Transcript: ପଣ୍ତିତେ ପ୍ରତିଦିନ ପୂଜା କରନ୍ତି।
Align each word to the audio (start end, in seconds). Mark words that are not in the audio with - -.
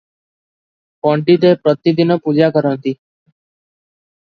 ପଣ୍ତିତେ 1.09 1.53
ପ୍ରତିଦିନ 1.67 2.19
ପୂଜା 2.27 2.51
କରନ୍ତି। 2.59 2.99